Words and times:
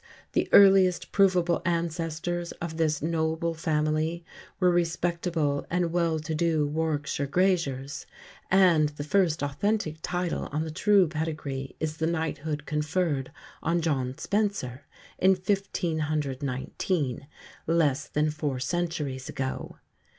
the 0.31 0.49
earliest 0.51 1.11
provable 1.11 1.61
ancestors 1.63 2.53
of 2.53 2.77
this 2.77 3.03
"noble" 3.03 3.53
family 3.53 4.25
were 4.59 4.71
respectable 4.71 5.63
and 5.69 5.91
well 5.91 6.17
to 6.17 6.33
do 6.33 6.65
Warwickshire 6.65 7.27
graziers, 7.27 8.07
and 8.49 8.89
the 8.89 9.03
first 9.03 9.43
authentic 9.43 9.97
title 10.01 10.49
on 10.51 10.63
the 10.63 10.71
true 10.71 11.07
pedigree 11.07 11.75
is 11.79 11.97
the 11.97 12.07
knighthood 12.07 12.65
conferred 12.65 13.31
on 13.61 13.79
John 13.79 14.17
Spencer 14.17 14.85
in 15.19 15.33
1519, 15.33 17.27
less 17.67 18.07
than 18.07 18.31
four 18.31 18.59
centuries 18.59 19.29
ago. 19.29 19.77